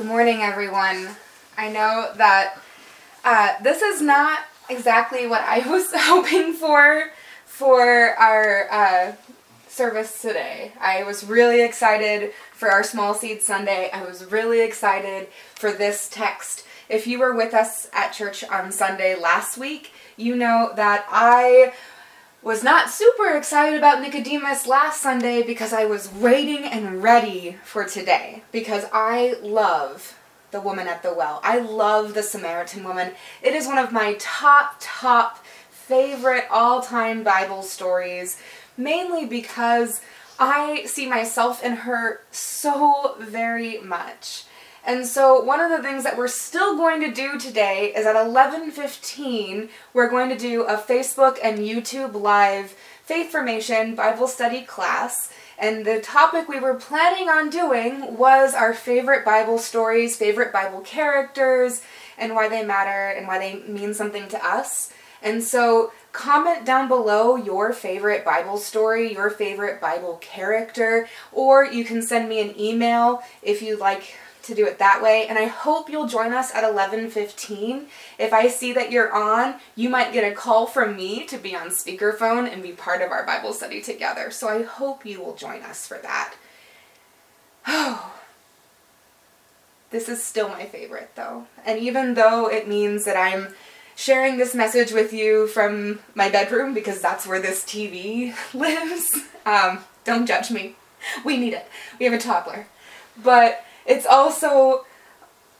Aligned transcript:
Good 0.00 0.06
morning, 0.06 0.40
everyone. 0.40 1.10
I 1.58 1.68
know 1.70 2.10
that 2.16 2.58
uh, 3.22 3.62
this 3.62 3.82
is 3.82 4.00
not 4.00 4.38
exactly 4.70 5.26
what 5.26 5.42
I 5.42 5.58
was 5.70 5.92
hoping 5.94 6.54
for 6.54 7.10
for 7.44 7.82
our 8.18 8.66
uh, 8.72 9.12
service 9.68 10.22
today. 10.22 10.72
I 10.80 11.02
was 11.02 11.26
really 11.26 11.60
excited 11.60 12.32
for 12.54 12.70
our 12.70 12.82
Small 12.82 13.12
Seed 13.12 13.42
Sunday. 13.42 13.90
I 13.92 14.02
was 14.02 14.24
really 14.24 14.62
excited 14.62 15.28
for 15.54 15.70
this 15.70 16.08
text. 16.08 16.64
If 16.88 17.06
you 17.06 17.18
were 17.18 17.36
with 17.36 17.52
us 17.52 17.90
at 17.92 18.12
church 18.12 18.42
on 18.44 18.72
Sunday 18.72 19.14
last 19.14 19.58
week, 19.58 19.92
you 20.16 20.34
know 20.34 20.72
that 20.76 21.04
I 21.10 21.74
was 22.42 22.64
not 22.64 22.88
super 22.90 23.36
excited 23.36 23.76
about 23.76 24.00
Nicodemus 24.00 24.66
last 24.66 25.02
Sunday 25.02 25.42
because 25.42 25.72
I 25.72 25.84
was 25.84 26.12
waiting 26.12 26.64
and 26.64 27.02
ready 27.02 27.58
for 27.64 27.84
today 27.84 28.42
because 28.50 28.86
I 28.92 29.36
love 29.42 30.16
the 30.50 30.60
woman 30.60 30.88
at 30.88 31.02
the 31.02 31.12
well. 31.12 31.40
I 31.44 31.58
love 31.58 32.14
the 32.14 32.22
Samaritan 32.22 32.82
woman. 32.82 33.12
It 33.42 33.54
is 33.54 33.66
one 33.66 33.78
of 33.78 33.92
my 33.92 34.14
top, 34.18 34.76
top 34.80 35.44
favorite 35.70 36.44
all 36.50 36.80
time 36.80 37.22
Bible 37.22 37.62
stories, 37.62 38.38
mainly 38.76 39.26
because 39.26 40.00
I 40.38 40.84
see 40.86 41.06
myself 41.06 41.62
in 41.62 41.72
her 41.72 42.22
so 42.30 43.16
very 43.20 43.78
much. 43.80 44.44
And 44.84 45.06
so 45.06 45.40
one 45.40 45.60
of 45.60 45.70
the 45.70 45.82
things 45.82 46.04
that 46.04 46.16
we're 46.16 46.28
still 46.28 46.76
going 46.76 47.00
to 47.00 47.12
do 47.12 47.38
today 47.38 47.92
is 47.94 48.06
at 48.06 48.16
11:15 48.16 49.68
we're 49.92 50.08
going 50.08 50.30
to 50.30 50.38
do 50.38 50.62
a 50.62 50.76
Facebook 50.76 51.38
and 51.42 51.58
YouTube 51.58 52.14
live 52.20 52.74
faith 53.04 53.30
formation 53.30 53.94
Bible 53.94 54.28
study 54.28 54.62
class. 54.62 55.32
And 55.58 55.84
the 55.84 56.00
topic 56.00 56.48
we 56.48 56.58
were 56.58 56.74
planning 56.74 57.28
on 57.28 57.50
doing 57.50 58.16
was 58.16 58.54
our 58.54 58.72
favorite 58.72 59.26
Bible 59.26 59.58
stories, 59.58 60.16
favorite 60.16 60.52
Bible 60.52 60.80
characters, 60.80 61.82
and 62.16 62.34
why 62.34 62.48
they 62.48 62.64
matter 62.64 63.08
and 63.08 63.26
why 63.26 63.38
they 63.38 63.62
mean 63.70 63.92
something 63.92 64.26
to 64.28 64.46
us. 64.46 64.92
And 65.22 65.44
so 65.44 65.92
comment 66.12 66.64
down 66.64 66.88
below 66.88 67.36
your 67.36 67.72
favorite 67.74 68.24
Bible 68.24 68.56
story, 68.56 69.12
your 69.12 69.28
favorite 69.28 69.80
Bible 69.80 70.16
character, 70.22 71.08
or 71.30 71.64
you 71.66 71.84
can 71.84 72.00
send 72.00 72.28
me 72.28 72.40
an 72.40 72.58
email 72.58 73.22
if 73.42 73.60
you 73.60 73.76
like 73.76 74.14
to 74.50 74.54
do 74.54 74.66
it 74.66 74.78
that 74.78 75.00
way. 75.00 75.26
And 75.28 75.38
I 75.38 75.46
hope 75.46 75.88
you'll 75.88 76.08
join 76.08 76.34
us 76.34 76.54
at 76.54 76.64
11:15. 76.64 77.86
If 78.18 78.32
I 78.32 78.48
see 78.48 78.72
that 78.72 78.90
you're 78.90 79.12
on, 79.12 79.54
you 79.76 79.88
might 79.88 80.12
get 80.12 80.30
a 80.30 80.34
call 80.34 80.66
from 80.66 80.96
me 80.96 81.24
to 81.26 81.38
be 81.38 81.54
on 81.54 81.68
speakerphone 81.68 82.52
and 82.52 82.62
be 82.62 82.72
part 82.72 83.00
of 83.00 83.12
our 83.12 83.24
Bible 83.24 83.52
study 83.52 83.80
together. 83.80 84.30
So 84.30 84.48
I 84.48 84.62
hope 84.62 85.06
you 85.06 85.20
will 85.20 85.34
join 85.34 85.62
us 85.62 85.86
for 85.86 85.98
that. 85.98 86.34
Oh. 87.66 88.12
This 89.90 90.08
is 90.08 90.22
still 90.22 90.48
my 90.48 90.66
favorite 90.66 91.10
though. 91.16 91.46
And 91.66 91.80
even 91.80 92.14
though 92.14 92.46
it 92.46 92.68
means 92.68 93.04
that 93.06 93.16
I'm 93.16 93.48
sharing 93.96 94.36
this 94.36 94.54
message 94.54 94.92
with 94.92 95.12
you 95.12 95.48
from 95.48 95.98
my 96.14 96.28
bedroom 96.28 96.74
because 96.74 97.00
that's 97.00 97.26
where 97.26 97.40
this 97.40 97.64
TV 97.64 98.32
lives, 98.54 99.08
um, 99.44 99.80
don't 100.04 100.26
judge 100.26 100.52
me. 100.52 100.76
We 101.24 101.38
need 101.38 101.54
it. 101.54 101.66
We 101.98 102.04
have 102.04 102.14
a 102.14 102.18
toddler. 102.18 102.68
But 103.20 103.64
it's 103.86 104.06
also 104.06 104.84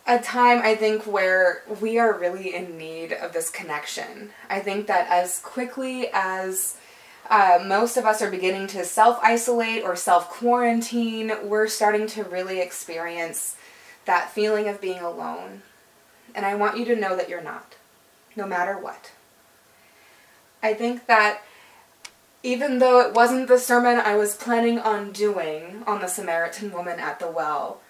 a 0.06 0.18
time 0.18 0.60
I 0.62 0.74
think 0.74 1.06
where 1.06 1.62
we 1.80 1.98
are 1.98 2.18
really 2.18 2.54
in 2.54 2.76
need 2.76 3.12
of 3.12 3.32
this 3.32 3.50
connection. 3.50 4.30
I 4.48 4.60
think 4.60 4.86
that 4.86 5.08
as 5.08 5.38
quickly 5.38 6.08
as 6.12 6.76
uh, 7.28 7.62
most 7.64 7.96
of 7.96 8.04
us 8.04 8.20
are 8.20 8.30
beginning 8.30 8.66
to 8.68 8.84
self 8.84 9.18
isolate 9.22 9.84
or 9.84 9.94
self 9.94 10.28
quarantine, 10.28 11.32
we're 11.44 11.68
starting 11.68 12.06
to 12.08 12.24
really 12.24 12.60
experience 12.60 13.56
that 14.04 14.32
feeling 14.32 14.68
of 14.68 14.80
being 14.80 15.00
alone. 15.00 15.62
And 16.34 16.44
I 16.44 16.54
want 16.54 16.76
you 16.76 16.84
to 16.86 16.96
know 16.96 17.16
that 17.16 17.28
you're 17.28 17.40
not, 17.42 17.76
no 18.34 18.46
matter 18.46 18.76
what. 18.78 19.12
I 20.62 20.74
think 20.74 21.06
that 21.06 21.42
even 22.42 22.78
though 22.78 23.00
it 23.00 23.14
wasn't 23.14 23.48
the 23.48 23.58
sermon 23.58 23.98
I 23.98 24.16
was 24.16 24.34
planning 24.34 24.78
on 24.78 25.12
doing 25.12 25.82
on 25.86 26.00
the 26.00 26.06
Samaritan 26.06 26.72
woman 26.72 26.98
at 26.98 27.18
the 27.18 27.30
well, 27.30 27.80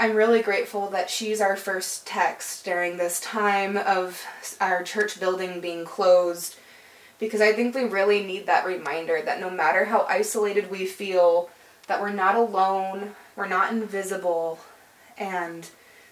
I'm 0.00 0.14
really 0.14 0.42
grateful 0.42 0.88
that 0.90 1.10
she's 1.10 1.40
our 1.40 1.56
first 1.56 2.06
text 2.06 2.64
during 2.64 2.96
this 2.98 3.18
time 3.18 3.76
of 3.76 4.24
our 4.60 4.84
church 4.84 5.18
building 5.18 5.60
being 5.60 5.84
closed 5.84 6.54
because 7.18 7.40
I 7.40 7.52
think 7.52 7.74
we 7.74 7.82
really 7.82 8.24
need 8.24 8.46
that 8.46 8.64
reminder 8.64 9.20
that 9.24 9.40
no 9.40 9.50
matter 9.50 9.86
how 9.86 10.06
isolated 10.08 10.70
we 10.70 10.86
feel, 10.86 11.50
that 11.88 12.00
we're 12.00 12.10
not 12.10 12.36
alone, 12.36 13.16
we're 13.34 13.48
not 13.48 13.72
invisible, 13.72 14.60
and 15.16 15.68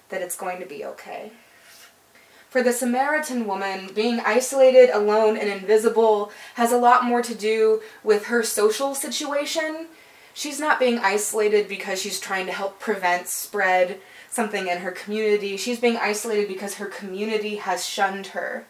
that 0.08 0.20
it's 0.20 0.36
going 0.36 0.58
to 0.58 0.66
be 0.66 0.84
okay. 0.84 1.30
For 2.50 2.64
the 2.64 2.72
Samaritan 2.72 3.46
woman, 3.46 3.90
being 3.94 4.18
isolated, 4.18 4.90
alone, 4.90 5.36
and 5.36 5.48
invisible 5.48 6.32
has 6.54 6.72
a 6.72 6.78
lot 6.78 7.04
more 7.04 7.22
to 7.22 7.36
do 7.36 7.82
with 8.02 8.26
her 8.26 8.42
social 8.42 8.96
situation 8.96 9.86
she's 10.36 10.60
not 10.60 10.78
being 10.78 10.98
isolated 10.98 11.66
because 11.66 12.00
she's 12.00 12.20
trying 12.20 12.44
to 12.44 12.52
help 12.52 12.78
prevent 12.78 13.26
spread 13.26 13.98
something 14.30 14.68
in 14.68 14.78
her 14.78 14.90
community. 14.90 15.56
She's 15.56 15.80
being 15.80 15.96
isolated 15.96 16.46
because 16.46 16.74
her 16.74 16.86
community 16.86 17.56
has 17.56 17.86
shunned 17.86 18.28
her. 18.28 18.66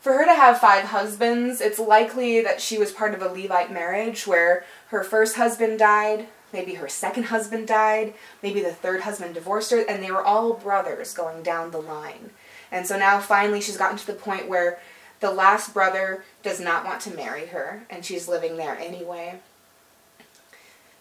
For 0.00 0.14
her 0.14 0.24
to 0.24 0.34
have 0.34 0.58
five 0.58 0.86
husbands, 0.86 1.60
it's 1.60 1.78
likely 1.78 2.40
that 2.40 2.60
she 2.60 2.76
was 2.76 2.90
part 2.90 3.14
of 3.14 3.22
a 3.22 3.28
levirate 3.28 3.70
marriage 3.70 4.26
where 4.26 4.64
her 4.88 5.04
first 5.04 5.36
husband 5.36 5.78
died, 5.78 6.26
maybe 6.52 6.74
her 6.74 6.88
second 6.88 7.24
husband 7.24 7.68
died, 7.68 8.14
maybe 8.42 8.60
the 8.60 8.72
third 8.72 9.02
husband 9.02 9.34
divorced 9.34 9.70
her, 9.70 9.84
and 9.88 10.02
they 10.02 10.10
were 10.10 10.24
all 10.24 10.54
brothers 10.54 11.14
going 11.14 11.42
down 11.44 11.70
the 11.70 11.80
line. 11.80 12.30
And 12.72 12.84
so 12.86 12.98
now 12.98 13.20
finally 13.20 13.60
she's 13.60 13.76
gotten 13.76 13.98
to 13.98 14.06
the 14.06 14.14
point 14.14 14.48
where 14.48 14.80
the 15.20 15.30
last 15.30 15.72
brother 15.72 16.24
does 16.42 16.58
not 16.58 16.84
want 16.84 17.00
to 17.02 17.14
marry 17.14 17.46
her, 17.46 17.84
and 17.88 18.04
she's 18.04 18.26
living 18.26 18.56
there 18.56 18.76
anyway. 18.76 19.38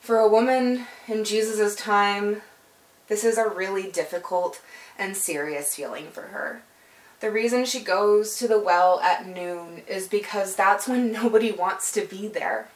For 0.09 0.17
a 0.17 0.27
woman 0.27 0.87
in 1.07 1.23
Jesus' 1.23 1.75
time, 1.75 2.41
this 3.09 3.23
is 3.23 3.37
a 3.37 3.47
really 3.47 3.91
difficult 3.91 4.59
and 4.97 5.15
serious 5.15 5.75
feeling 5.75 6.07
for 6.07 6.23
her. 6.23 6.63
The 7.19 7.29
reason 7.29 7.63
she 7.63 7.81
goes 7.81 8.35
to 8.37 8.47
the 8.47 8.57
well 8.57 8.99
at 9.01 9.27
noon 9.27 9.83
is 9.87 10.07
because 10.07 10.55
that's 10.55 10.87
when 10.87 11.11
nobody 11.21 11.51
wants 11.51 11.91
to 11.91 12.07
be 12.07 12.27
there. 12.27 12.69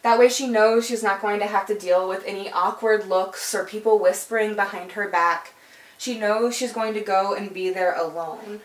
That 0.00 0.18
way 0.18 0.30
she 0.30 0.48
knows 0.48 0.86
she's 0.86 1.02
not 1.02 1.20
going 1.20 1.38
to 1.40 1.46
have 1.46 1.66
to 1.66 1.78
deal 1.78 2.08
with 2.08 2.24
any 2.24 2.50
awkward 2.50 3.08
looks 3.08 3.54
or 3.54 3.66
people 3.66 3.98
whispering 3.98 4.54
behind 4.54 4.92
her 4.92 5.08
back. 5.08 5.52
She 5.98 6.18
knows 6.18 6.56
she's 6.56 6.72
going 6.72 6.94
to 6.94 7.02
go 7.02 7.34
and 7.34 7.52
be 7.52 7.68
there 7.68 7.94
alone. 7.94 8.62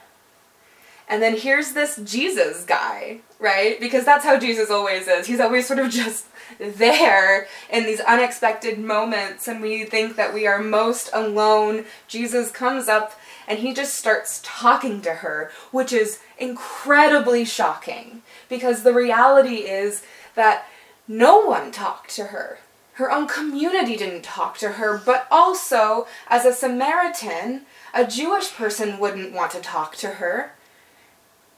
And 1.08 1.22
then 1.22 1.38
here's 1.38 1.74
this 1.74 1.98
Jesus 2.04 2.64
guy, 2.66 3.20
right? 3.40 3.80
Because 3.80 4.04
that's 4.04 4.26
how 4.26 4.38
Jesus 4.38 4.70
always 4.70 5.08
is. 5.08 5.28
He's 5.28 5.40
always 5.40 5.66
sort 5.66 5.80
of 5.80 5.90
just 5.90 6.26
there 6.60 7.48
in 7.72 7.86
these 7.86 8.00
unexpected 8.02 8.80
moments 8.80 9.48
and 9.48 9.62
we 9.62 9.84
think 9.86 10.16
that 10.16 10.34
we 10.34 10.48
are 10.48 10.62
most 10.62 11.10
alone. 11.14 11.86
Jesus 12.08 12.52
comes 12.52 12.88
up 12.88 13.14
and 13.48 13.60
he 13.60 13.74
just 13.74 13.96
starts 13.96 14.42
talking 14.44 15.02
to 15.02 15.16
her, 15.16 15.52
which 15.72 15.94
is 15.94 16.20
incredibly 16.38 17.46
shocking 17.46 18.22
because 18.50 18.84
the 18.84 18.94
reality 18.94 19.58
is 19.58 20.04
that 20.36 20.66
no 21.08 21.40
one 21.40 21.72
talked 21.72 22.14
to 22.16 22.26
her. 22.26 22.60
Her 22.94 23.12
own 23.12 23.28
community 23.28 23.96
didn't 23.96 24.24
talk 24.24 24.58
to 24.58 24.74
her, 24.74 25.00
but 25.06 25.28
also, 25.30 26.08
as 26.28 26.46
a 26.46 26.54
Samaritan, 26.54 27.62
a 27.94 28.06
Jewish 28.06 28.54
person 28.54 28.98
wouldn't 28.98 29.34
want 29.34 29.52
to 29.52 29.62
talk 29.62 29.96
to 29.98 30.08
her. 30.08 30.54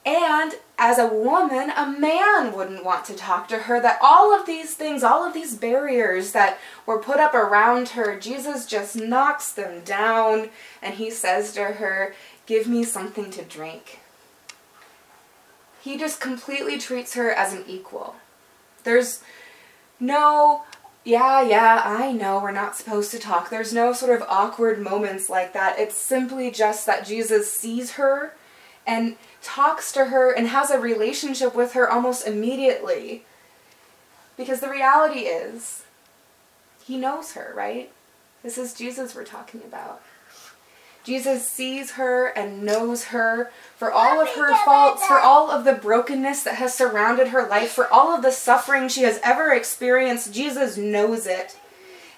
And 0.05 0.55
as 0.77 0.97
a 0.97 1.07
woman, 1.07 1.71
a 1.71 1.91
man 1.91 2.53
wouldn't 2.53 2.85
want 2.85 3.05
to 3.05 3.15
talk 3.15 3.47
to 3.49 3.59
her. 3.59 3.81
That 3.81 3.99
all 4.01 4.33
of 4.33 4.45
these 4.45 4.73
things, 4.73 5.03
all 5.03 5.25
of 5.25 5.33
these 5.33 5.55
barriers 5.55 6.31
that 6.31 6.57
were 6.85 6.99
put 6.99 7.19
up 7.19 7.33
around 7.33 7.89
her, 7.89 8.17
Jesus 8.17 8.65
just 8.65 8.95
knocks 8.95 9.51
them 9.51 9.81
down 9.83 10.49
and 10.81 10.95
he 10.95 11.11
says 11.11 11.53
to 11.53 11.63
her, 11.63 12.15
Give 12.45 12.65
me 12.65 12.83
something 12.83 13.29
to 13.31 13.43
drink. 13.43 13.99
He 15.81 15.97
just 15.97 16.19
completely 16.19 16.77
treats 16.77 17.13
her 17.13 17.29
as 17.29 17.53
an 17.53 17.63
equal. 17.67 18.15
There's 18.83 19.21
no, 19.99 20.63
yeah, 21.03 21.41
yeah, 21.41 21.81
I 21.85 22.11
know 22.11 22.39
we're 22.41 22.51
not 22.51 22.75
supposed 22.75 23.11
to 23.11 23.19
talk. 23.19 23.49
There's 23.49 23.73
no 23.73 23.93
sort 23.93 24.19
of 24.19 24.27
awkward 24.27 24.79
moments 24.81 25.29
like 25.29 25.53
that. 25.53 25.77
It's 25.77 25.95
simply 25.95 26.51
just 26.51 26.85
that 26.85 27.05
Jesus 27.05 27.53
sees 27.53 27.91
her 27.91 28.33
and 28.89 29.15
talks 29.43 29.91
to 29.91 30.05
her 30.05 30.31
and 30.31 30.47
has 30.47 30.71
a 30.71 30.79
relationship 30.79 31.53
with 31.53 31.73
her 31.73 31.89
almost 31.89 32.25
immediately. 32.25 33.23
Because 34.35 34.61
the 34.61 34.69
reality 34.69 35.21
is, 35.21 35.83
he 36.83 36.97
knows 36.97 37.33
her, 37.33 37.53
right? 37.55 37.91
This 38.41 38.57
is 38.57 38.73
Jesus 38.73 39.13
we're 39.13 39.25
talking 39.25 39.61
about. 39.61 40.01
Jesus 41.03 41.47
sees 41.47 41.91
her 41.91 42.27
and 42.27 42.63
knows 42.63 43.05
her 43.05 43.51
for 43.77 43.91
all 43.91 44.21
of 44.21 44.29
her 44.29 44.55
faults, 44.65 45.05
for 45.05 45.19
all 45.19 45.49
of 45.49 45.63
the 45.63 45.73
brokenness 45.73 46.43
that 46.43 46.55
has 46.55 46.73
surrounded 46.73 47.29
her 47.29 47.47
life, 47.47 47.71
for 47.71 47.91
all 47.91 48.15
of 48.15 48.21
the 48.21 48.31
suffering 48.31 48.89
she 48.89 49.03
has 49.03 49.19
ever 49.23 49.53
experienced. 49.53 50.33
Jesus 50.33 50.77
knows 50.77 51.25
it. 51.25 51.57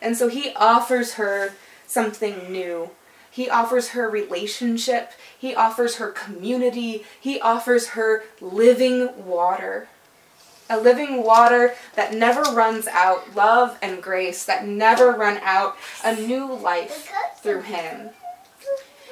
And 0.01 0.17
so 0.17 0.29
he 0.29 0.53
offers 0.55 1.13
her 1.13 1.53
something 1.85 2.51
new 2.51 2.89
He 3.31 3.49
offers 3.49 3.89
her 3.89 4.09
relationship. 4.09 5.13
He 5.39 5.55
offers 5.55 5.95
her 5.95 6.09
community. 6.09 7.05
He 7.19 7.39
offers 7.39 7.89
her 7.89 8.23
living 8.41 9.25
water. 9.25 9.87
A 10.69 10.77
living 10.77 11.23
water 11.23 11.75
that 11.95 12.13
never 12.13 12.41
runs 12.41 12.87
out, 12.87 13.33
love 13.35 13.77
and 13.81 14.03
grace 14.03 14.45
that 14.45 14.67
never 14.67 15.11
run 15.11 15.39
out, 15.43 15.75
a 16.03 16.15
new 16.15 16.53
life 16.53 17.11
through 17.41 17.61
Him. 17.61 18.11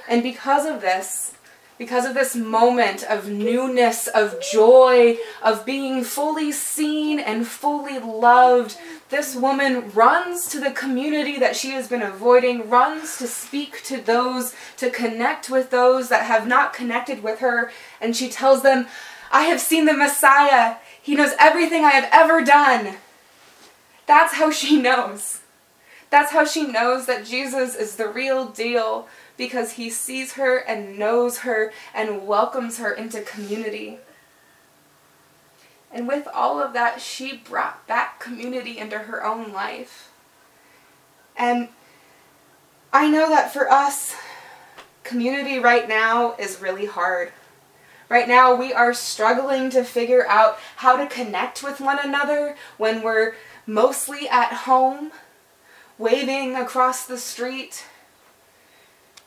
And 0.07 0.23
because 0.23 0.65
of 0.65 0.81
this, 0.81 1.33
because 1.77 2.05
of 2.05 2.13
this 2.13 2.35
moment 2.35 3.03
of 3.03 3.29
newness, 3.29 4.07
of 4.07 4.41
joy, 4.41 5.17
of 5.41 5.65
being 5.65 6.03
fully 6.03 6.51
seen 6.51 7.19
and 7.19 7.47
fully 7.47 7.99
loved, 7.99 8.77
this 9.09 9.35
woman 9.35 9.91
runs 9.91 10.47
to 10.49 10.59
the 10.59 10.71
community 10.71 11.39
that 11.39 11.55
she 11.55 11.71
has 11.71 11.87
been 11.87 12.03
avoiding, 12.03 12.69
runs 12.69 13.17
to 13.17 13.27
speak 13.27 13.83
to 13.83 13.97
those, 13.97 14.53
to 14.77 14.91
connect 14.91 15.49
with 15.49 15.71
those 15.71 16.09
that 16.09 16.25
have 16.25 16.47
not 16.47 16.73
connected 16.73 17.23
with 17.23 17.39
her, 17.39 17.71
and 17.99 18.15
she 18.15 18.29
tells 18.29 18.61
them, 18.61 18.87
I 19.31 19.43
have 19.43 19.59
seen 19.59 19.85
the 19.85 19.93
Messiah. 19.93 20.75
He 21.01 21.15
knows 21.15 21.33
everything 21.39 21.83
I 21.83 21.91
have 21.91 22.09
ever 22.11 22.43
done. 22.43 22.97
That's 24.05 24.33
how 24.33 24.51
she 24.51 24.79
knows. 24.81 25.41
That's 26.11 26.31
how 26.31 26.45
she 26.45 26.65
knows 26.65 27.05
that 27.05 27.25
Jesus 27.25 27.75
is 27.75 27.95
the 27.95 28.09
real 28.09 28.47
deal 28.47 29.07
because 29.37 29.73
he 29.73 29.89
sees 29.89 30.33
her 30.33 30.57
and 30.57 30.97
knows 30.97 31.39
her 31.39 31.71
and 31.93 32.27
welcomes 32.27 32.77
her 32.77 32.91
into 32.91 33.21
community. 33.21 33.99
And 35.91 36.07
with 36.07 36.27
all 36.33 36.61
of 36.61 36.73
that, 36.73 37.01
she 37.01 37.37
brought 37.37 37.87
back 37.87 38.19
community 38.19 38.77
into 38.77 38.99
her 38.99 39.25
own 39.25 39.51
life. 39.51 40.11
And 41.35 41.69
I 42.93 43.09
know 43.09 43.29
that 43.29 43.51
for 43.51 43.71
us, 43.71 44.15
community 45.03 45.57
right 45.57 45.87
now 45.87 46.35
is 46.37 46.61
really 46.61 46.85
hard. 46.85 47.31
Right 48.07 48.27
now, 48.27 48.55
we 48.55 48.73
are 48.73 48.93
struggling 48.93 49.69
to 49.71 49.83
figure 49.83 50.27
out 50.27 50.57
how 50.77 50.97
to 50.97 51.07
connect 51.07 51.63
with 51.63 51.79
one 51.79 51.99
another 52.03 52.55
when 52.77 53.03
we're 53.03 53.35
mostly 53.65 54.27
at 54.27 54.51
home, 54.51 55.11
waving 55.97 56.55
across 56.55 57.05
the 57.05 57.17
street, 57.17 57.85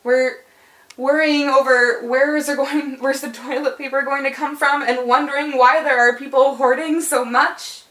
we're 0.04 0.38
worrying 0.96 1.48
over 1.48 2.06
where 2.06 2.36
is 2.36 2.46
there 2.46 2.56
going 2.56 2.96
where's 3.00 3.20
the 3.20 3.30
toilet 3.30 3.78
paper 3.78 4.02
going 4.02 4.24
to 4.24 4.30
come 4.30 4.56
from 4.56 4.82
and 4.82 5.08
wondering 5.08 5.56
why 5.56 5.82
there 5.82 5.98
are 5.98 6.18
people 6.18 6.56
hoarding 6.56 7.00
so 7.00 7.24
much. 7.24 7.82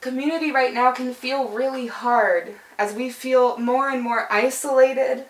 Community 0.00 0.52
right 0.52 0.72
now 0.72 0.92
can 0.92 1.12
feel 1.12 1.48
really 1.48 1.88
hard 1.88 2.54
as 2.78 2.94
we 2.94 3.10
feel 3.10 3.58
more 3.58 3.90
and 3.90 4.00
more 4.00 4.32
isolated, 4.32 5.24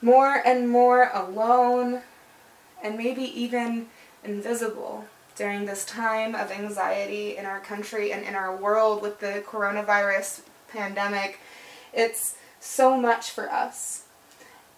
more 0.00 0.36
and 0.46 0.70
more 0.70 1.10
alone, 1.12 2.00
and 2.82 2.96
maybe 2.96 3.22
even 3.22 3.88
invisible 4.24 5.04
during 5.36 5.66
this 5.66 5.84
time 5.84 6.34
of 6.34 6.50
anxiety 6.50 7.36
in 7.36 7.44
our 7.44 7.60
country 7.60 8.12
and 8.12 8.24
in 8.24 8.34
our 8.34 8.54
world 8.54 9.02
with 9.02 9.20
the 9.20 9.42
coronavirus 9.46 10.42
pandemic. 10.68 11.38
It's 11.92 12.36
so 12.60 12.98
much 12.98 13.30
for 13.30 13.50
us. 13.50 14.01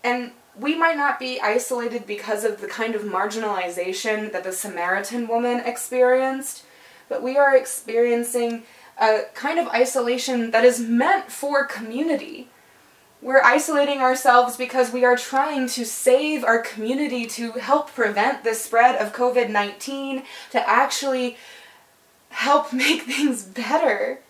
And 0.04 0.32
we 0.54 0.76
might 0.76 0.98
not 0.98 1.18
be 1.18 1.40
isolated 1.40 2.06
because 2.06 2.44
of 2.44 2.60
the 2.60 2.68
kind 2.68 2.94
of 2.94 3.02
marginalization 3.02 4.30
that 4.32 4.44
the 4.44 4.52
Samaritan 4.52 5.26
woman 5.26 5.60
experienced, 5.60 6.64
but 7.08 7.22
we 7.22 7.36
are 7.36 7.56
experiencing 7.56 8.62
a 9.00 9.22
kind 9.34 9.58
of 9.58 9.66
isolation 9.68 10.50
that 10.52 10.62
is 10.62 10.78
meant 10.78 11.32
for 11.32 11.64
community. 11.64 12.48
We're 13.20 13.42
isolating 13.42 14.00
ourselves 14.00 14.56
because 14.56 14.92
we 14.92 15.04
are 15.04 15.16
trying 15.16 15.68
to 15.70 15.86
save 15.86 16.44
our 16.44 16.58
community 16.58 17.26
to 17.26 17.52
help 17.52 17.92
prevent 17.92 18.44
the 18.44 18.54
spread 18.54 18.96
of 18.96 19.14
COVID 19.14 19.48
19, 19.48 20.22
to 20.50 20.68
actually 20.68 21.38
help 22.28 22.72
make 22.84 23.02
things 23.02 23.42
better. 23.42 24.20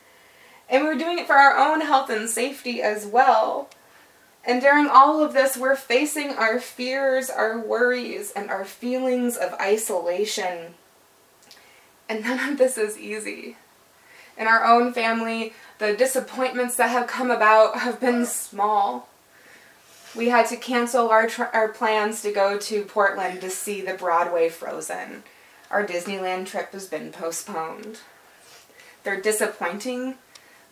And 0.71 0.85
we're 0.85 0.97
doing 0.97 1.19
it 1.19 1.27
for 1.27 1.35
our 1.35 1.59
own 1.59 1.83
health 1.83 2.09
and 2.09 2.31
safety 2.31 2.81
as 2.81 3.05
well. 3.05 3.69
And 4.47 4.61
during 4.61 4.87
all 4.87 5.23
of 5.23 5.33
this, 5.33 5.57
we're 5.57 5.77
facing 5.77 6.31
our 6.31 6.61
fears, 6.61 7.31
our 7.31 7.59
worries, 7.59 8.31
and 8.33 8.51
our 8.51 8.65
feelings 8.65 9.37
of 9.37 9.55
isolation. 9.55 10.75
And 12.09 12.23
none 12.23 12.53
of 12.53 12.59
this 12.59 12.77
is 12.77 12.99
easy. 12.99 13.57
In 14.37 14.47
our 14.47 14.65
own 14.65 14.93
family, 14.93 15.55
the 15.79 15.95
disappointments 15.95 16.77
that 16.77 16.91
have 16.91 17.07
come 17.07 17.31
about 17.31 17.79
have 17.79 18.01
been 18.01 18.27
small. 18.27 19.09
We 20.15 20.29
had 20.29 20.47
to 20.49 20.57
cancel 20.57 21.09
our, 21.09 21.27
tr- 21.27 21.45
our 21.53 21.69
plans 21.69 22.21
to 22.23 22.33
go 22.33 22.59
to 22.59 22.85
Portland 22.85 23.41
to 23.41 23.51
see 23.51 23.81
the 23.81 23.95
Broadway 23.95 24.49
Frozen. 24.49 25.23
Our 25.71 25.87
Disneyland 25.87 26.47
trip 26.47 26.73
has 26.73 26.87
been 26.87 27.11
postponed. 27.11 28.01
They're 29.03 29.21
disappointing 29.21 30.17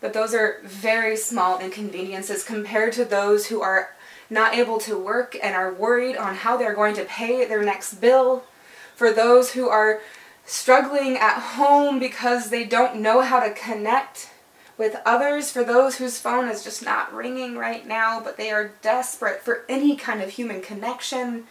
but 0.02 0.12
those 0.12 0.34
are 0.34 0.60
very 0.64 1.16
small 1.16 1.58
inconveniences 1.60 2.44
compared 2.44 2.92
to 2.92 3.04
those 3.04 3.46
who 3.46 3.62
are 3.62 3.94
not 4.28 4.54
able 4.54 4.78
to 4.80 4.98
work 4.98 5.36
and 5.42 5.54
are 5.54 5.72
worried 5.72 6.16
on 6.16 6.34
how 6.34 6.56
they're 6.56 6.74
going 6.74 6.94
to 6.96 7.04
pay 7.04 7.46
their 7.46 7.62
next 7.62 7.94
bill. 7.94 8.44
For 8.96 9.12
those 9.12 9.52
who 9.52 9.68
are 9.68 10.00
struggling 10.44 11.16
at 11.16 11.38
home 11.38 11.98
because 11.98 12.50
they 12.50 12.64
don't 12.64 13.00
know 13.00 13.20
how 13.20 13.40
to 13.40 13.54
connect 13.54 14.30
with 14.76 14.96
others. 15.06 15.52
For 15.52 15.62
those 15.62 15.96
whose 15.96 16.18
phone 16.18 16.48
is 16.48 16.64
just 16.64 16.84
not 16.84 17.14
ringing 17.14 17.56
right 17.56 17.86
now, 17.86 18.20
but 18.20 18.36
they 18.36 18.50
are 18.50 18.72
desperate 18.82 19.42
for 19.42 19.64
any 19.68 19.96
kind 19.96 20.20
of 20.20 20.30
human 20.30 20.60
connection 20.60 21.44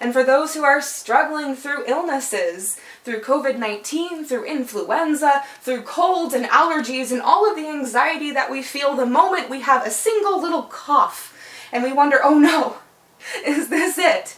and 0.00 0.12
for 0.12 0.22
those 0.22 0.54
who 0.54 0.64
are 0.64 0.80
struggling 0.80 1.54
through 1.54 1.86
illnesses, 1.86 2.78
through 3.04 3.20
COVID 3.20 3.58
19, 3.58 4.24
through 4.24 4.44
influenza, 4.44 5.42
through 5.60 5.82
colds 5.82 6.34
and 6.34 6.46
allergies, 6.46 7.12
and 7.12 7.22
all 7.22 7.48
of 7.50 7.56
the 7.56 7.68
anxiety 7.68 8.30
that 8.30 8.50
we 8.50 8.62
feel 8.62 8.94
the 8.94 9.06
moment 9.06 9.50
we 9.50 9.60
have 9.60 9.86
a 9.86 9.90
single 9.90 10.40
little 10.40 10.62
cough 10.62 11.32
and 11.72 11.82
we 11.82 11.92
wonder, 11.92 12.20
oh 12.22 12.38
no, 12.38 12.76
is 13.46 13.68
this 13.68 13.98
it? 13.98 14.36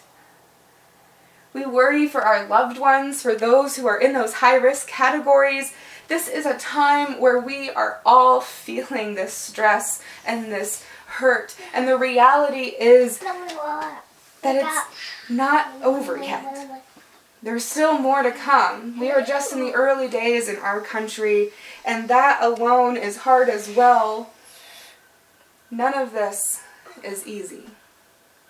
We 1.52 1.66
worry 1.66 2.06
for 2.06 2.22
our 2.22 2.46
loved 2.46 2.78
ones, 2.78 3.22
for 3.22 3.34
those 3.34 3.76
who 3.76 3.86
are 3.86 4.00
in 4.00 4.12
those 4.12 4.34
high 4.34 4.56
risk 4.56 4.88
categories. 4.88 5.72
This 6.06 6.28
is 6.28 6.46
a 6.46 6.58
time 6.58 7.20
where 7.20 7.38
we 7.38 7.70
are 7.70 8.00
all 8.04 8.40
feeling 8.40 9.14
this 9.14 9.32
stress 9.32 10.02
and 10.26 10.52
this 10.52 10.84
hurt. 11.06 11.56
And 11.72 11.88
the 11.88 11.96
reality 11.96 12.74
is 12.78 13.20
that 14.54 14.86
it's 14.88 15.30
not 15.30 15.72
over 15.82 16.16
yet. 16.16 16.82
There's 17.42 17.64
still 17.64 17.98
more 17.98 18.22
to 18.22 18.32
come. 18.32 18.98
We 18.98 19.10
are 19.10 19.22
just 19.22 19.52
in 19.52 19.60
the 19.60 19.72
early 19.72 20.08
days 20.08 20.48
in 20.48 20.56
our 20.56 20.80
country, 20.80 21.50
and 21.84 22.08
that 22.08 22.42
alone 22.42 22.96
is 22.96 23.18
hard 23.18 23.48
as 23.48 23.70
well. 23.70 24.30
None 25.70 25.94
of 25.94 26.12
this 26.12 26.62
is 27.04 27.26
easy. 27.26 27.64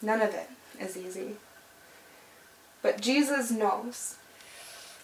None 0.00 0.22
of 0.22 0.32
it 0.32 0.48
is 0.80 0.96
easy. 0.96 1.36
But 2.80 3.00
Jesus 3.00 3.50
knows. 3.50 4.16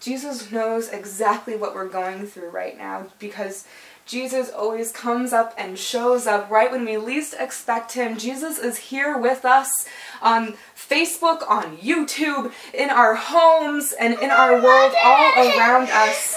Jesus 0.05 0.53
knows 0.53 0.91
exactly 0.91 1.57
what 1.57 1.75
we're 1.75 1.89
going 1.89 2.27
through 2.27 2.51
right 2.51 2.77
now 2.77 3.07
because 3.19 3.67
Jesus 4.05 4.51
always 4.51 4.93
comes 4.93 5.33
up 5.33 5.55
and 5.57 5.79
shows 5.79 6.27
up 6.27 6.51
right 6.51 6.71
when 6.71 6.85
we 6.85 6.99
least 6.99 7.35
expect 7.39 7.93
him. 7.93 8.19
Jesus 8.19 8.59
is 8.59 8.77
here 8.77 9.17
with 9.17 9.47
us 9.47 9.89
on 10.21 10.59
Facebook, 10.77 11.49
on 11.49 11.79
YouTube, 11.79 12.53
in 12.75 12.91
our 12.91 13.15
homes, 13.15 13.95
and 13.99 14.13
in 14.19 14.31
our 14.31 14.63
world 14.63 14.93
all 15.03 15.33
around 15.39 15.89
us. 15.89 16.37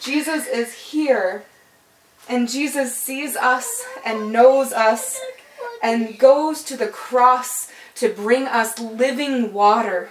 Jesus 0.00 0.46
is 0.46 0.72
here. 0.72 1.42
And 2.28 2.48
Jesus 2.48 2.96
sees 2.96 3.34
us 3.34 3.84
and 4.04 4.32
knows 4.32 4.72
us 4.72 5.18
and 5.82 6.16
goes 6.16 6.62
to 6.62 6.76
the 6.76 6.86
cross 6.86 7.72
to 7.96 8.08
bring 8.08 8.46
us 8.46 8.78
living 8.78 9.52
water. 9.52 10.10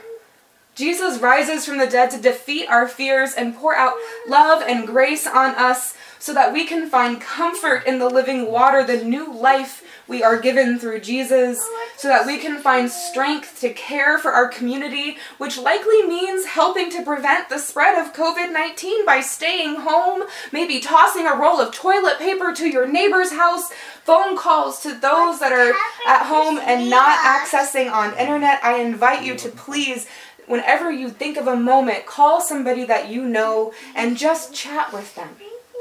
Jesus 0.80 1.20
rises 1.20 1.66
from 1.66 1.78
the 1.78 1.88
dead 1.88 2.10
to 2.12 2.22
defeat 2.22 2.70
our 2.70 2.88
fears 2.88 3.34
and 3.34 3.54
pour 3.54 3.76
out 3.76 3.96
love 4.30 4.64
and 4.66 4.88
grace 4.88 5.28
on 5.28 5.54
us 5.56 5.94
so 6.20 6.34
that 6.34 6.54
we 6.54 6.66
can 6.66 6.90
find 6.90 7.20
comfort 7.20 7.84
in 7.86 8.00
the 8.00 8.08
living 8.08 8.50
water, 8.50 8.86
the 8.86 9.04
new 9.04 9.34
life 9.34 9.84
we 10.08 10.24
are 10.24 10.40
given 10.40 10.80
through 10.80 11.02
Jesus, 11.02 11.60
so 11.98 12.08
that 12.08 12.26
we 12.26 12.38
can 12.38 12.62
find 12.62 12.90
strength 12.90 13.60
to 13.60 13.74
care 13.74 14.18
for 14.18 14.32
our 14.32 14.48
community, 14.48 15.18
which 15.38 15.58
likely 15.58 16.02
means 16.08 16.46
helping 16.46 16.90
to 16.90 17.04
prevent 17.04 17.50
the 17.50 17.60
spread 17.60 17.98
of 17.98 18.14
COVID 18.14 18.52
19 18.52 19.06
by 19.06 19.20
staying 19.20 19.76
home, 19.76 20.24
maybe 20.52 20.80
tossing 20.80 21.28
a 21.28 21.36
roll 21.36 21.60
of 21.60 21.74
toilet 21.74 22.20
paper 22.20 22.54
to 22.54 22.68
your 22.68 22.88
neighbor's 22.88 23.32
house, 23.32 23.70
phone 24.04 24.36
calls 24.36 24.82
to 24.82 24.90
those 24.90 25.40
that 25.40 25.52
are 25.52 25.74
at 26.08 26.26
home 26.26 26.58
and 26.58 26.90
not 26.90 27.20
accessing 27.20 27.92
on 27.92 28.18
internet. 28.18 28.64
I 28.64 28.80
invite 28.80 29.24
you 29.24 29.36
to 29.38 29.50
please 29.50 30.08
whenever 30.50 30.92
you 30.92 31.10
think 31.10 31.38
of 31.38 31.48
a 31.48 31.56
moment, 31.56 32.06
call 32.06 32.42
somebody 32.42 32.84
that 32.84 33.10
you 33.10 33.24
know 33.24 33.72
and 33.96 34.18
just 34.18 34.54
chat 34.54 34.92
with 34.92 35.16
them. 35.16 35.30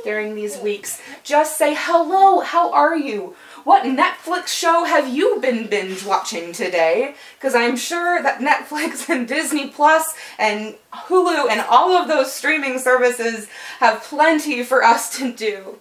during 0.05 0.37
these 0.37 0.57
weeks. 0.59 1.03
Just 1.25 1.59
say, 1.59 1.75
hello, 1.77 2.39
how 2.41 2.73
are 2.73 2.97
you? 2.97 3.35
What 3.65 3.83
Netflix 3.83 4.47
show 4.49 4.85
have 4.85 5.09
you 5.09 5.41
been 5.41 5.67
binge 5.67 6.05
watching 6.05 6.53
today? 6.53 7.15
Because 7.37 7.55
I'm 7.57 7.77
sure 7.77 8.23
that 8.23 8.39
Netflix 8.51 9.09
and 9.09 9.27
Disney 9.27 9.69
Plus 9.69 10.15
and 10.39 10.77
Hulu 10.93 11.51
and 11.51 11.61
all 11.63 11.93
of 11.93 12.07
those 12.07 12.33
streaming 12.33 12.79
services 12.79 13.49
have 13.81 14.03
plenty 14.05 14.63
for 14.63 14.85
us 14.85 15.19
to 15.19 15.33
do. 15.33 15.79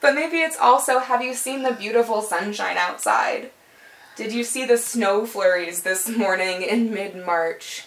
But 0.00 0.14
maybe 0.14 0.38
it's 0.38 0.58
also, 0.58 1.00
have 1.00 1.22
you 1.22 1.34
seen 1.34 1.62
the 1.62 1.72
beautiful 1.72 2.22
sunshine 2.22 2.76
outside? 2.76 3.50
Did 4.14 4.32
you 4.32 4.44
see 4.44 4.64
the 4.64 4.78
snow 4.78 5.26
flurries 5.26 5.82
this 5.82 6.08
morning 6.08 6.62
in 6.62 6.94
mid-March? 6.94 7.86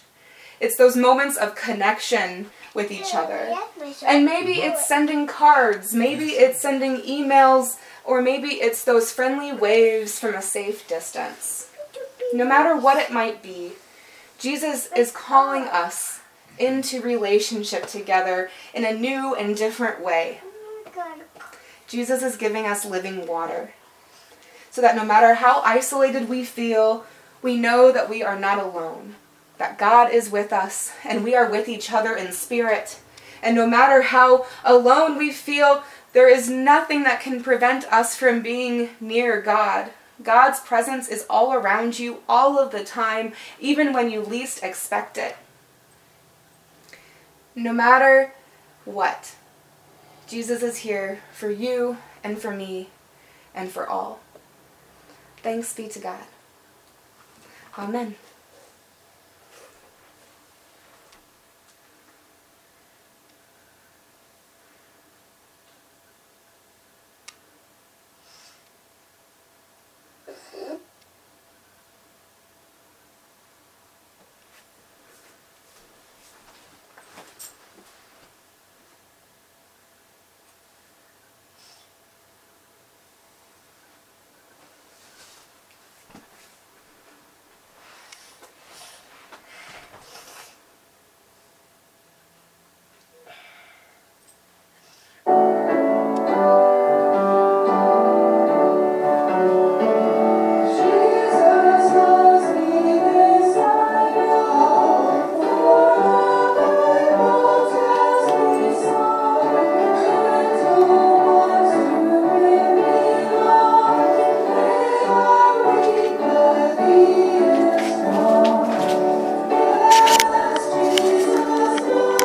It's 0.60 0.76
those 0.76 0.96
moments 0.96 1.38
of 1.38 1.56
connection 1.56 2.50
with 2.74 2.92
each 2.92 3.16
other. 3.16 3.56
And 4.06 4.26
maybe 4.26 4.62
it's 4.62 4.88
sending 4.88 5.26
cards, 5.28 5.94
maybe 5.94 6.32
it's 6.32 6.62
sending 6.62 6.98
emails, 6.98 7.78
or 8.04 8.22
maybe 8.22 8.50
it's 8.50 8.84
those 8.84 9.12
friendly 9.12 9.52
waves 9.52 10.20
from 10.20 10.36
a 10.36 10.42
safe 10.42 10.88
distance. 10.88 11.70
No 12.34 12.46
matter 12.46 12.78
what 12.78 12.98
it 12.98 13.12
might 13.12 13.42
be, 13.42 13.74
Jesus 14.38 14.90
is 14.96 15.12
calling 15.12 15.64
us 15.64 16.22
into 16.58 17.02
relationship 17.02 17.88
together 17.88 18.50
in 18.74 18.86
a 18.86 18.94
new 18.94 19.34
and 19.36 19.56
different 19.56 20.04
way. 20.04 20.42
Jesus 21.88 22.22
is 22.22 22.36
giving 22.36 22.66
us 22.66 22.86
living 22.86 23.26
water 23.26 23.74
so 24.70 24.82
that 24.82 24.96
no 24.96 25.04
matter 25.04 25.36
how 25.36 25.62
isolated 25.62 26.30
we 26.30 26.44
feel, 26.44 27.06
we 27.42 27.58
know 27.58 27.92
that 27.92 28.10
we 28.10 28.22
are 28.22 28.38
not 28.38 28.60
alone 28.60 29.16
that 29.60 29.78
God 29.78 30.12
is 30.12 30.32
with 30.32 30.52
us 30.52 30.92
and 31.06 31.24
we 31.24 31.36
are 31.36 31.50
with 31.50 31.70
each 31.70 31.92
other 31.92 32.16
in 32.16 32.32
spirit. 32.32 33.00
And 33.44 33.56
no 33.56 33.68
matter 33.68 34.02
how 34.02 34.48
alone 34.66 35.18
we 35.18 35.32
feel, 35.32 35.84
there 36.14 36.28
is 36.28 36.50
nothing 36.50 37.04
that 37.04 37.22
can 37.22 37.44
prevent 37.44 37.86
us 37.94 38.16
from 38.16 38.42
being 38.42 38.90
near 39.00 39.42
God. 39.42 39.92
God's 40.24 40.60
presence 40.60 41.08
is 41.08 41.26
all 41.30 41.54
around 41.54 42.00
you 42.00 42.24
all 42.28 42.58
of 42.58 42.72
the 42.72 42.84
time, 42.84 43.34
even 43.60 43.94
when 43.94 44.10
you 44.10 44.22
least 44.22 44.64
expect 44.64 45.18
it. 45.18 45.38
No 47.56 47.72
matter 47.72 48.34
what, 48.86 49.36
Jesus 50.28 50.64
is 50.64 50.78
here 50.78 51.20
for 51.34 51.52
you 51.52 51.98
and 52.24 52.38
for 52.40 52.52
me 52.52 52.90
and 53.54 53.70
for 53.70 53.88
all. 53.88 54.20
Thanks 55.42 55.74
be 55.74 55.88
to 55.90 56.00
God. 56.00 56.24
Amen. 57.78 58.16